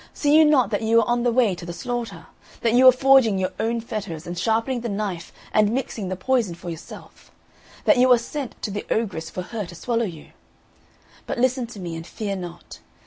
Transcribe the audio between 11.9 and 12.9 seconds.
and fear not.